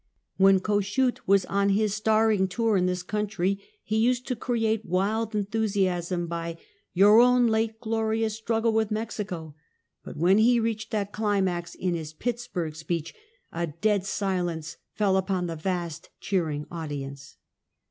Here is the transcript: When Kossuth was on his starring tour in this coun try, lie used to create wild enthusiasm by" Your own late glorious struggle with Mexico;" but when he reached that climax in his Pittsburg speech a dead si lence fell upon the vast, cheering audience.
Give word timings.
When 0.37 0.59
Kossuth 0.59 1.19
was 1.27 1.45
on 1.45 1.69
his 1.69 1.93
starring 1.93 2.47
tour 2.47 2.75
in 2.75 2.87
this 2.87 3.03
coun 3.03 3.27
try, 3.27 3.49
lie 3.49 3.57
used 3.85 4.25
to 4.25 4.35
create 4.35 4.83
wild 4.83 5.35
enthusiasm 5.35 6.25
by" 6.25 6.57
Your 6.95 7.19
own 7.19 7.45
late 7.45 7.79
glorious 7.79 8.33
struggle 8.35 8.73
with 8.73 8.89
Mexico;" 8.89 9.53
but 10.03 10.17
when 10.17 10.39
he 10.39 10.59
reached 10.59 10.89
that 10.89 11.13
climax 11.13 11.75
in 11.75 11.93
his 11.93 12.13
Pittsburg 12.13 12.75
speech 12.75 13.13
a 13.51 13.67
dead 13.67 14.03
si 14.03 14.41
lence 14.41 14.77
fell 14.95 15.17
upon 15.17 15.45
the 15.45 15.55
vast, 15.55 16.09
cheering 16.19 16.65
audience. 16.71 17.37